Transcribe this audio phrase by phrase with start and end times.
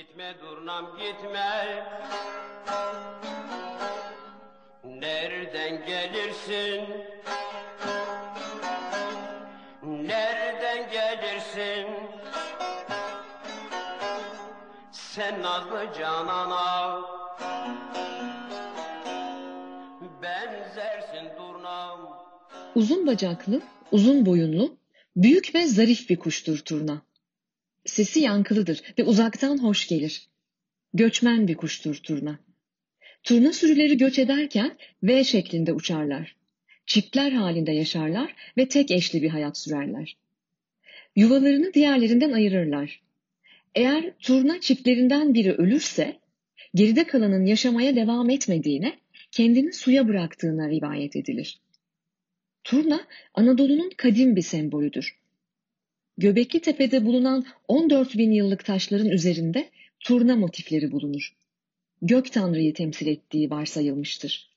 [0.00, 1.84] Gitme durnam gitme.
[4.84, 6.84] Nereden gelirsin?
[9.82, 11.86] Nereden gelirsin?
[14.92, 17.00] Sen nazlı canana
[20.22, 22.00] Benzersin durnam.
[22.74, 23.60] Uzun bacaklı,
[23.92, 24.76] uzun boyunlu,
[25.16, 27.02] büyük ve zarif bir kuştur turna.
[27.84, 30.28] Sesi yankılıdır ve uzaktan hoş gelir.
[30.94, 32.38] Göçmen bir kuştur turna.
[33.22, 36.36] Turna sürüleri göç ederken V şeklinde uçarlar.
[36.86, 40.16] Çiftler halinde yaşarlar ve tek eşli bir hayat sürerler.
[41.16, 43.00] Yuvalarını diğerlerinden ayırırlar.
[43.74, 46.16] Eğer turna çiftlerinden biri ölürse,
[46.74, 48.98] geride kalanın yaşamaya devam etmediğine,
[49.30, 51.60] kendini suya bıraktığına rivayet edilir.
[52.64, 53.00] Turna,
[53.34, 55.19] Anadolu'nun kadim bir sembolüdür.
[56.20, 59.70] Göbekli Tepe'de bulunan 14 bin yıllık taşların üzerinde
[60.00, 61.36] turna motifleri bulunur.
[62.02, 64.50] Gök Tanrı'yı temsil ettiği varsayılmıştır.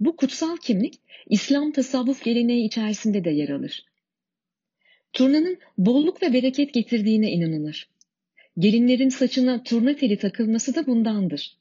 [0.00, 3.84] Bu kutsal kimlik İslam tasavvuf geleneği içerisinde de yer alır.
[5.12, 7.88] Turnanın bolluk ve bereket getirdiğine inanılır.
[8.58, 11.56] Gelinlerin saçına turna teli takılması da bundandır.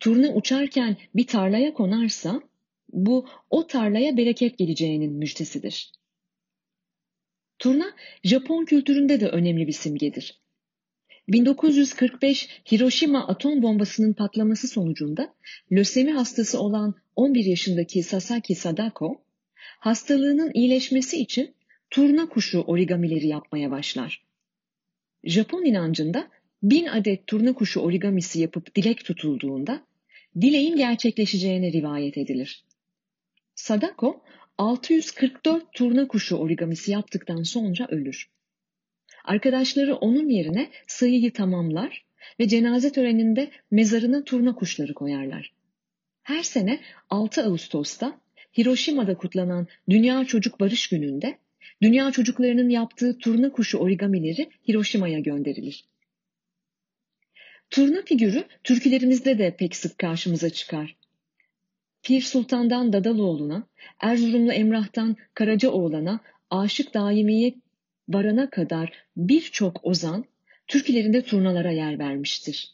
[0.00, 2.42] Turna uçarken bir tarlaya konarsa
[2.92, 5.92] bu o tarlaya bereket geleceğinin müjdesidir.
[7.58, 7.92] Turna
[8.24, 10.40] Japon kültüründe de önemli bir simgedir.
[11.28, 15.34] 1945 Hiroşima atom bombasının patlaması sonucunda
[15.72, 19.22] lösemi hastası olan 11 yaşındaki Sasaki Sadako,
[19.80, 21.54] hastalığının iyileşmesi için
[21.90, 24.24] turna kuşu origamileri yapmaya başlar.
[25.24, 26.28] Japon inancında
[26.62, 29.86] bin adet turna kuşu origamisi yapıp dilek tutulduğunda
[30.40, 32.64] dileğin gerçekleşeceğine rivayet edilir.
[33.54, 34.22] Sadako
[34.58, 38.30] 644 turna kuşu origamisi yaptıktan sonra ölür.
[39.24, 42.04] Arkadaşları onun yerine sayıyı tamamlar
[42.40, 45.52] ve cenaze töreninde mezarına turna kuşları koyarlar.
[46.22, 48.20] Her sene 6 Ağustos'ta
[48.58, 51.38] Hiroşima'da kutlanan Dünya Çocuk Barış Günü'nde
[51.82, 55.84] dünya çocuklarının yaptığı turna kuşu origamileri Hiroşima'ya gönderilir.
[57.70, 60.96] Turna figürü türkülerimizde de pek sık karşımıza çıkar.
[62.04, 63.66] Pir Sultan'dan Dadaloğlu'na,
[64.00, 66.20] Erzurumlu Emrah'tan Karacaoğlan'a,
[66.50, 67.54] Aşık Daimi'ye
[68.08, 70.24] varana kadar birçok ozan
[70.66, 72.70] türkülerinde turnalara yer vermiştir.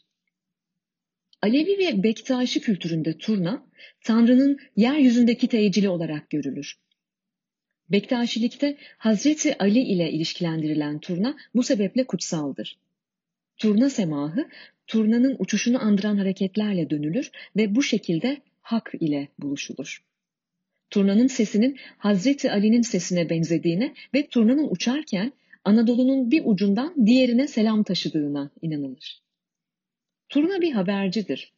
[1.41, 3.65] Alevi ve Bektaşi kültüründe turna,
[4.03, 6.79] Tanrı'nın yeryüzündeki tecili olarak görülür.
[7.89, 12.77] Bektaşilikte Hazreti Ali ile ilişkilendirilen turna bu sebeple kutsaldır.
[13.57, 14.47] Turna semahı,
[14.87, 20.03] turnanın uçuşunu andıran hareketlerle dönülür ve bu şekilde hak ile buluşulur.
[20.89, 25.33] Turnanın sesinin Hazreti Ali'nin sesine benzediğine ve turnanın uçarken
[25.65, 29.21] Anadolu'nun bir ucundan diğerine selam taşıdığına inanılır.
[30.29, 31.53] Turna bir habercidir.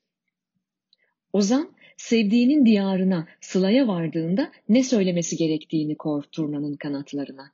[1.34, 7.52] Ozan sevdiğinin diyarına, sılaya vardığında ne söylemesi gerektiğini kor turnanın kanatlarına.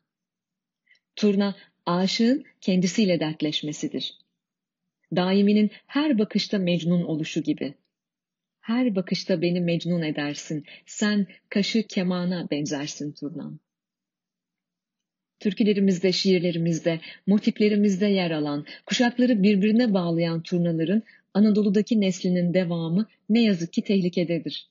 [1.16, 1.56] Turna
[1.86, 4.18] aşığın kendisiyle dertleşmesidir.
[5.16, 7.74] Daiminin her bakışta mecnun oluşu gibi.
[8.70, 10.66] Her bakışta beni mecnun edersin.
[10.86, 13.60] Sen kaşı kemana benzersin turnam.
[15.40, 21.04] Türkülerimizde, şiirlerimizde, motiflerimizde yer alan, kuşakları birbirine bağlayan turnaların
[21.34, 24.70] Anadolu'daki neslinin devamı ne yazık ki tehlikededir.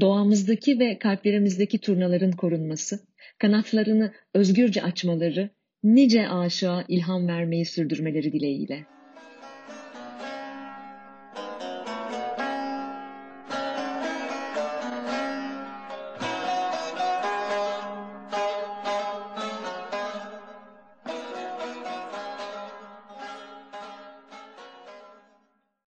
[0.00, 3.00] Doğamızdaki ve kalplerimizdeki turnaların korunması,
[3.38, 5.50] kanatlarını özgürce açmaları,
[5.82, 8.93] nice aşığa ilham vermeyi sürdürmeleri dileğiyle.